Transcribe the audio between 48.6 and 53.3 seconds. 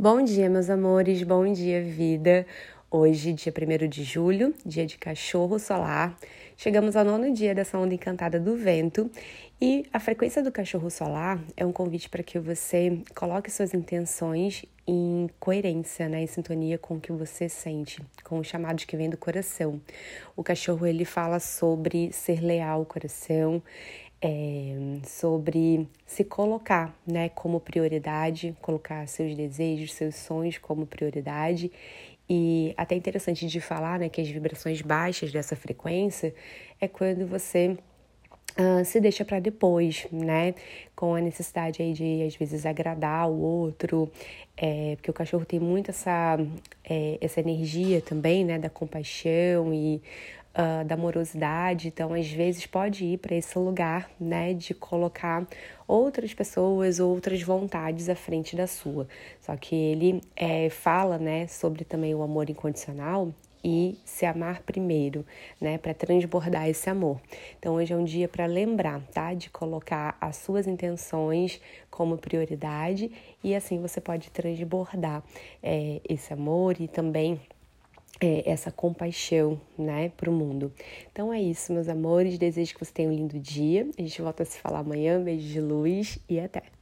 compaixão e uh, da amorosidade, então às vezes pode ir